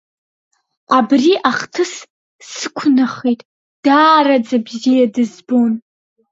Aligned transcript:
Абри 0.97 1.31
ахҭыс 1.49 1.93
сықәнахит, 2.51 3.39
даараӡа 3.83 4.57
бзиа 4.65 5.05
дызбон… 5.13 5.73